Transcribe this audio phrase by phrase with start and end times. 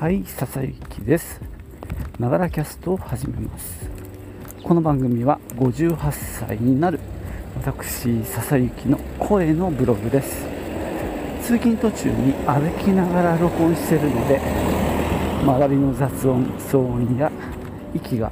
[0.00, 1.40] はい笹幸です。
[2.20, 3.90] ながらキャストを始めます。
[4.62, 7.00] この番組は58歳になる
[7.56, 10.46] 私笹幸の声のブログです。
[11.42, 14.40] 通勤途中に歩きながら録音してるので
[15.42, 17.32] 周りの雑音騒音や
[17.92, 18.30] 息が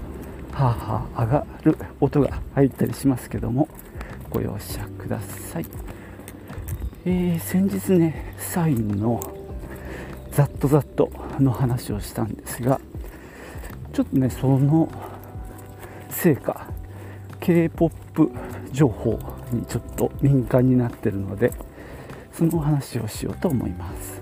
[0.53, 3.69] はあはあ上がる音が入ったりしますけども
[4.31, 5.67] ご容赦ください、
[7.07, 9.36] えー、先日ねサインの
[10.37, 12.79] ざっとざっとの話をしたんですが
[13.95, 14.87] ちょっとねその
[16.11, 16.67] せいか
[17.41, 18.29] k p o p
[18.71, 19.19] 情報
[19.51, 21.55] にちょっと敏感になってるので
[22.35, 24.21] その話をしようと思います。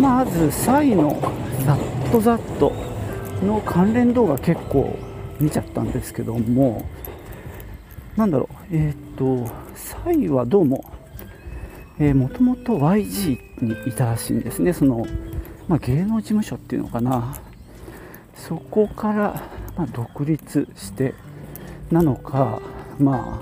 [0.00, 1.20] まずサイの
[1.66, 1.78] ざっ
[2.10, 2.93] とざっと
[3.44, 4.96] の関連動画結構
[5.40, 6.84] 見ちゃったんですけども
[8.16, 10.84] なんだろうえっ、とサイはどうも
[11.98, 14.72] もともと YG にいたらしいんですね。
[14.72, 15.06] その、
[15.68, 17.36] まあ、芸能事務所っていうのかな。
[18.34, 21.14] そこから、まあ、独立して
[21.90, 22.60] なのか
[22.98, 23.40] ま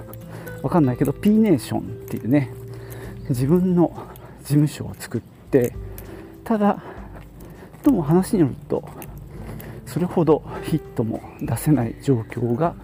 [0.53, 2.53] あわかんないけど P ネーションっていうね
[3.29, 3.91] 自分の
[4.43, 5.75] 事務所を作って
[6.45, 6.83] ただ
[7.83, 8.85] どうも話によると
[9.93, 12.75] それほどヒットも出せない状況が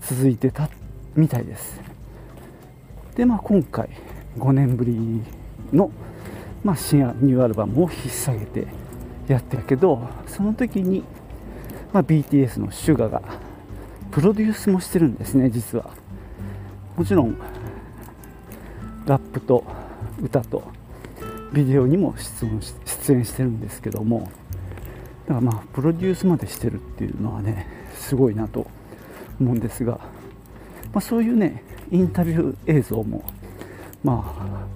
[0.00, 0.70] 続いてた
[1.14, 1.78] みたいです。
[3.14, 3.90] でまあ今回
[4.38, 5.22] 5年ぶり
[5.70, 5.90] の、
[6.64, 8.66] まあ、新ニューアルバムを引っ提げて
[9.28, 11.04] やってるけどその時に、
[11.92, 13.20] まあ、BTS の SUGA が
[14.10, 15.90] プロデュースもしてるんですね実は。
[16.96, 17.36] もちろん
[19.04, 19.62] ラップと
[20.22, 20.62] 歌と
[21.52, 24.30] ビデオにも出演してるんですけども。
[25.26, 28.66] だからまあプロデュースまでしてるっていうのはねすごいなと
[29.40, 29.98] 思うんですが、
[30.92, 33.24] まあ、そういうねインタビュー映像も
[34.04, 34.66] まあ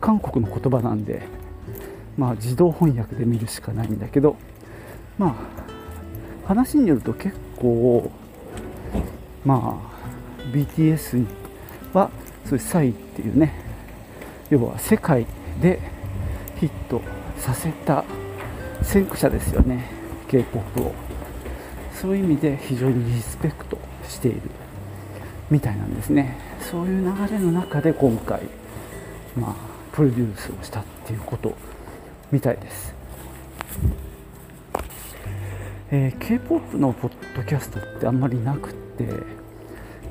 [0.00, 1.22] 韓国の言葉なんで
[2.16, 4.36] まあ自動翻訳で見るしかないんだけど
[5.16, 8.10] まあ話によると結構
[9.44, 11.24] まあ BTS
[11.92, 12.10] は
[12.44, 13.54] そういうサイっていうね
[14.50, 15.26] 要は世界
[15.62, 15.80] で
[16.58, 17.00] ヒット
[17.38, 18.04] させた
[18.82, 19.99] 先駆者ですよね。
[20.30, 20.92] K p o p を。
[21.92, 23.76] そういう意味で非常にリスペクト
[24.08, 24.42] している
[25.50, 26.38] みたいなんですね。
[26.60, 28.42] そういう流れの中で今回
[29.36, 29.54] まあ
[29.92, 31.54] プロデュースをしたっていうこと
[32.30, 32.94] みたいです、
[35.90, 39.08] えー、k p o p のポッドキャストってあんまりなくって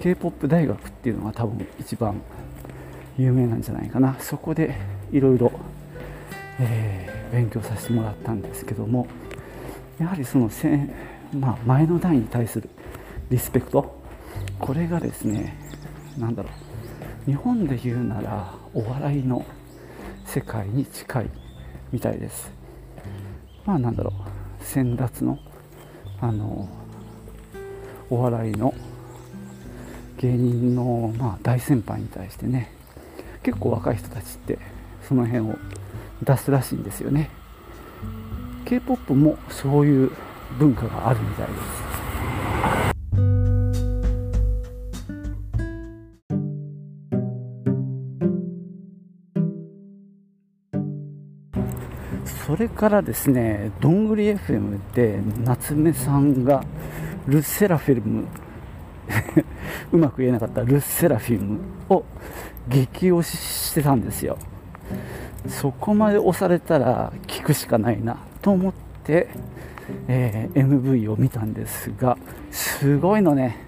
[0.01, 2.21] k p o p 大学っていうのが多分一番
[3.17, 4.17] 有名なんじゃないかな。
[4.19, 4.75] そこで
[5.11, 5.51] いろいろ
[7.31, 9.07] 勉強させてもらったんですけども。
[9.99, 10.49] やはりその、
[11.33, 12.69] まあ、前の代に対する
[13.29, 13.99] リスペクト。
[14.59, 15.55] これがですね
[16.17, 16.49] 何だろ
[17.27, 17.29] う。
[17.29, 19.45] 日本で言うならお笑いの
[20.25, 21.29] 世界に近い
[21.91, 22.51] みたいです。
[23.65, 24.13] まあなんだろ
[24.61, 24.63] う。
[24.63, 25.39] 先達の
[26.21, 26.67] あの
[28.09, 28.73] お笑いの
[30.17, 32.71] 芸人の、まあ、大先輩に対してね
[33.41, 34.59] 結構若い人たちって
[35.07, 35.55] その辺を
[36.23, 37.29] 出すらしいんですよね。
[38.69, 40.11] K p o p もそういう
[40.59, 41.53] 文化があるみたいで
[52.23, 52.45] す。
[52.45, 56.63] それからですねどんぐり FM で夏目さんが
[57.25, 58.27] ル・セラフィルム
[59.91, 61.59] うまく言えなかったル・セラフィルム
[61.89, 62.03] を
[62.67, 64.37] 激推ししてたんですよ。
[65.47, 68.28] そこまで押されたら聞くしかないな。
[68.41, 68.73] と思っ
[69.03, 69.27] て、
[70.07, 72.17] えー、MV を見たんですが
[72.51, 73.67] すごいのね。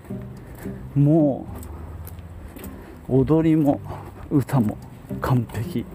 [0.95, 1.45] も
[3.09, 3.79] う踊りも
[4.29, 4.77] 歌も
[5.21, 5.85] 完璧。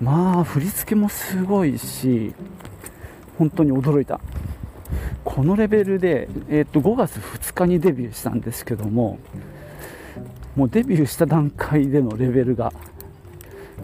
[0.00, 2.34] まあ振り付けもすごいし
[3.38, 4.20] 本当に驚いた。
[5.24, 9.18] このレベルで、えー、と5月2日にデビューしたんですけども
[10.56, 12.72] もうデビューした段階でのレベルが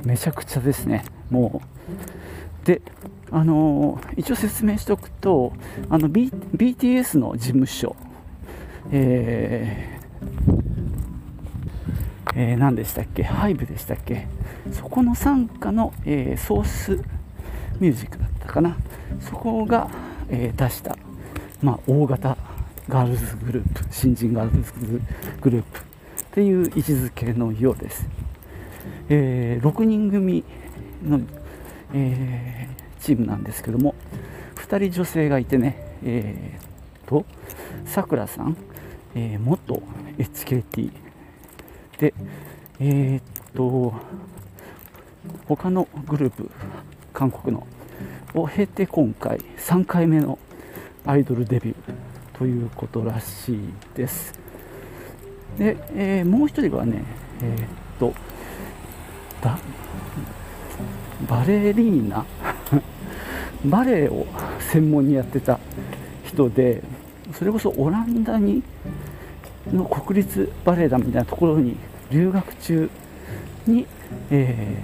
[0.04, 1.04] めちゃくちゃですね。
[1.30, 2.25] もう
[2.66, 2.82] で
[3.30, 5.52] あの一応説明しておくと
[5.88, 7.96] あの、B、BTS の事務所
[8.92, 14.28] えー、えー、何でしたっけ？HYBE でしたっけ？
[14.72, 16.92] そこの傘下の、えー、ソース
[17.80, 18.76] ミュージックだったかな。
[19.20, 19.90] そこが、
[20.28, 20.96] えー、出した、
[21.62, 22.36] まあ、大型
[22.88, 24.72] ガールズグループ新人ガールズ
[25.40, 25.82] グループっ
[26.32, 28.06] ていう位置づけのようです、
[29.08, 30.44] えー、6人組
[31.02, 31.20] の、
[31.96, 33.94] えーチームなんですけども
[34.56, 36.58] 2人女性がいてね、え
[37.06, 37.24] と
[37.84, 38.56] さくらさん、
[39.14, 39.80] えー、元
[40.18, 40.90] HKT
[41.98, 42.14] で
[42.80, 43.22] えー、っ
[43.54, 43.94] と
[45.46, 46.50] 他のグループ
[47.12, 47.66] 韓国の
[48.34, 50.38] を経て今回3回目の
[51.04, 53.60] アイドルデビューということらしい
[53.94, 54.34] です。
[55.56, 57.04] で、えー、もう一人はね
[57.40, 57.68] えー、っ
[57.98, 58.12] と
[59.40, 59.58] だ
[61.28, 62.24] バレリーナ？
[63.64, 64.26] バレエを
[64.60, 65.58] 専門にやってた
[66.24, 66.82] 人で
[67.32, 68.62] それこそオランダに
[69.72, 71.76] の国立バレエ団みたいなところに
[72.10, 72.90] 留学中
[73.66, 73.86] に、
[74.30, 74.82] え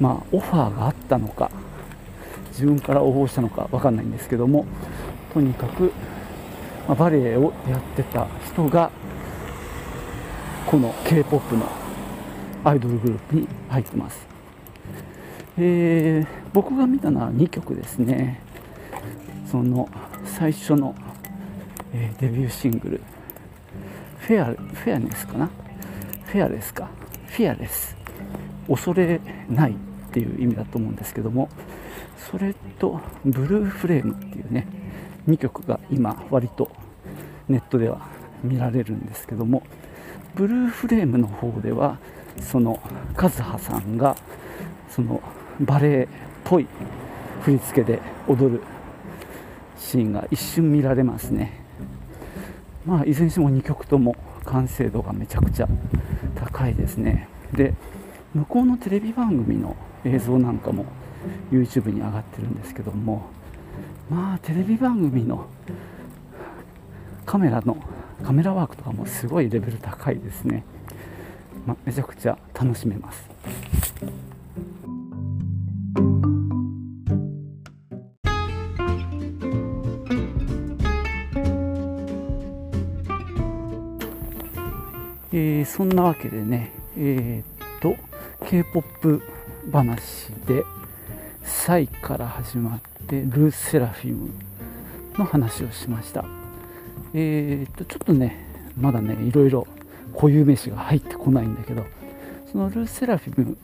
[0.00, 1.50] ー、まあ、オファーがあったのか
[2.50, 4.66] 自分から応募したのか分かんないんですけども
[5.32, 5.92] とにかく、
[6.88, 8.90] まあ、バレエをやってた人が
[10.66, 11.68] この k p o p の
[12.64, 14.26] アイドルグループに入ってます、
[15.58, 18.40] えー、僕が見たのは2曲ですね。
[19.50, 19.88] その
[20.24, 20.94] 最初の、
[21.92, 23.00] えー、デビューシングル。
[24.18, 25.50] フェアフェアネスかな？
[26.26, 26.88] フェアレスか。
[27.28, 27.96] フェアレス。
[28.68, 29.74] 恐れないっ
[30.12, 31.48] ていう意味だと思うんですけども
[32.30, 34.66] それとブルーフレームっていうね
[35.28, 36.70] 2曲が今割と
[37.48, 38.08] ネットでは
[38.42, 39.62] 見られるんですけども
[40.34, 41.98] ブルーフレームの方では
[42.40, 42.80] その
[43.16, 44.16] 和葉さんが
[44.90, 45.22] その
[45.60, 46.08] バレエっ
[46.44, 46.66] ぽい
[47.42, 48.62] 振り付けで踊る
[49.78, 51.64] シーンが一瞬見られますね。
[52.84, 55.68] まあいずれにしても2曲とも完成度がめちゃくちゃ
[56.34, 57.28] 高いですね。
[57.52, 57.74] で
[58.34, 60.84] 向こうのテレビ番組の映像なんかも
[61.50, 63.22] YouTube に上がってるんですけども
[64.10, 65.46] まあテレビ番組の
[67.24, 67.76] カメラの
[68.22, 70.64] カメラワークとかもすごいレベル高いですね、
[71.66, 73.28] まめちゃくちゃ楽しめます。
[85.66, 87.96] そんなわけでねえー、っと
[88.46, 89.22] K-POP
[89.72, 90.64] 話で
[91.42, 94.30] サイから始まってルーセラフィム
[95.18, 96.24] の話をしました。
[97.14, 98.46] えー、っとちょっとね
[98.78, 99.66] まだねいろいろ
[100.14, 101.84] 固有名詞が入ってこないんだけど
[102.50, 103.56] そのルーセラフィム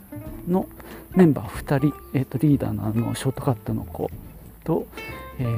[0.48, 0.66] の
[1.14, 4.10] メンバー2人、えー、とリーダーのあのショートカットの子
[4.64, 4.86] と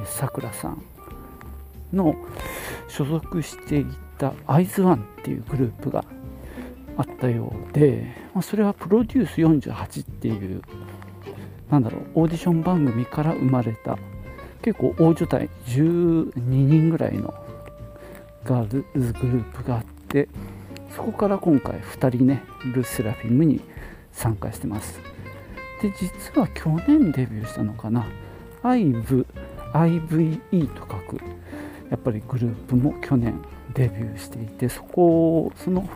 [0.07, 0.83] さくらさん
[1.93, 2.17] の
[2.89, 3.87] 所属してい
[4.19, 6.05] たアイズワンっていうグループが
[6.97, 10.63] あったようで、まあ、それはプロデュース48っていう
[11.71, 13.99] なんだろうオーディション番組から生まれた
[14.63, 17.35] 結構大所帯12人ぐらいの
[18.45, 20.29] ガールズグループがあって
[20.95, 22.43] そこから今回2人ね
[22.75, 23.61] ル・セラフィムに
[24.13, 25.01] 参加してます。
[25.83, 28.07] で実は去年デビューしたのかな
[28.63, 29.25] IVE
[30.69, 31.21] と書く
[31.91, 33.35] やっぱりグループも去年
[33.75, 35.87] デビューしていてそこその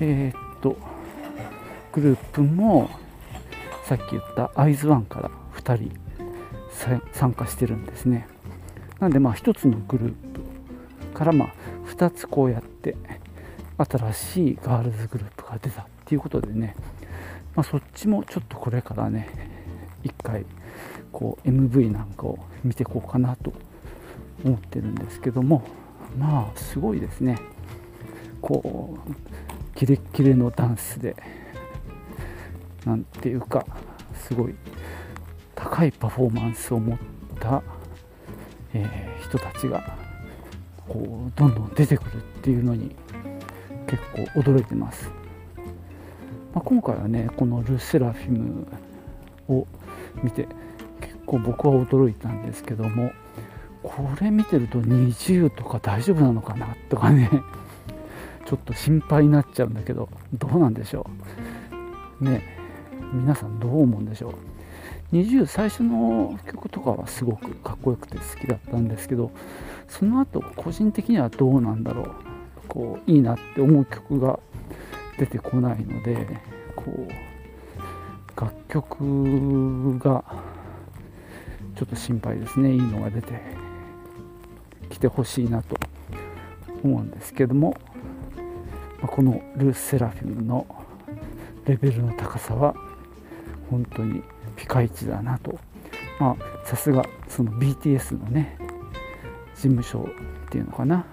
[0.00, 0.76] えー、っと
[1.92, 2.90] グループも
[3.84, 6.00] さっき言ったアイズワンから2人
[7.12, 8.26] 参加してるんですね。
[8.98, 10.14] なんでまあ1つのグルー
[11.12, 11.52] プからま
[11.86, 12.96] 2つこうやって
[13.76, 16.74] 新しいガールズグループが出たっていうことでね、
[17.54, 19.28] まあ、そっちもちょっとこれからね
[20.02, 20.44] 一回
[21.12, 23.52] こう MV なんかを見ていこうかなと
[24.44, 25.62] 思ってるんですけども。
[26.18, 27.38] まあすごいですね。
[28.40, 31.16] こうキレッキレのダンスで
[32.84, 33.64] 何ていうか
[34.12, 34.54] すごい
[35.54, 36.98] 高いパフォーマンスを持っ
[37.40, 37.62] た、
[38.74, 39.96] えー、人たちが
[40.86, 42.94] こうどんどん出てくるっていうのに
[43.86, 44.02] 結
[44.34, 45.08] 構驚いてます、
[46.52, 48.66] まあ、今回はねこのル・セラフィム
[49.48, 49.66] を
[50.22, 50.46] 見て
[51.00, 53.12] 結構僕は驚いたんですけども
[53.82, 57.30] これ見てると20とか大丈夫なのかなとかね
[58.50, 61.08] ちょっと心配になっちゃうんだけどどうなんでしょ
[62.20, 62.24] う？
[62.24, 62.42] ね
[63.12, 64.34] 皆さんどう思うんでしょ
[65.12, 69.30] う？20最初の曲とかはすごくかっこよくて好きだったんですけど
[69.86, 72.06] その後個人的にはどうなんだろう？
[72.66, 74.40] こういいなって思う曲が
[75.16, 76.40] 出てこないので
[76.74, 77.08] こう
[78.40, 80.24] 楽曲が
[81.76, 82.72] ちょっと心配ですね。
[82.72, 83.40] いいのが出て
[84.88, 85.76] きてほしいなと
[86.82, 87.76] 思うんですけども。
[89.06, 90.66] このルース・セラフィムの
[91.66, 92.74] レベルの高さは
[93.70, 94.22] 本当に
[94.56, 95.58] ピカイチだなと。
[96.18, 98.56] まさすがその BTS のね
[99.54, 100.08] 事務所
[100.46, 101.04] っていうのかな。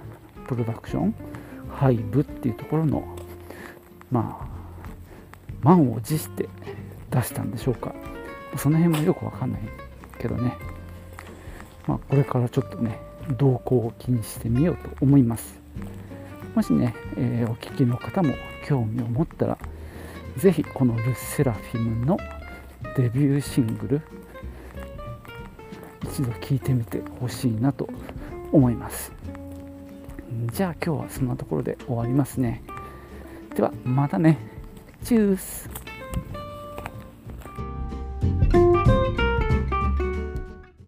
[0.47, 1.15] プロダクション
[1.69, 3.03] ハイブっていうところの
[4.11, 4.47] まあ
[5.61, 6.47] 満を持して
[7.11, 7.93] 出したんでしょうか。
[8.55, 9.61] その辺もよくわかんない
[10.19, 10.57] けどね。
[11.85, 12.99] まあこれからちょっとね
[13.37, 15.66] 動向を気にしてみようと思います。
[16.57, 18.33] もしね、えー、お聞きの方も
[18.65, 19.59] 興味を持ったら
[20.37, 22.17] 是非このル・セラフィムの
[22.95, 24.01] デビューシングル
[26.01, 27.87] 一度聴いてみてほしいなと
[28.51, 29.11] 思います。
[30.51, 32.63] じゃあ今日はそんなところで終わりますね。
[33.55, 34.39] ではまたね。
[35.03, 35.86] チュース。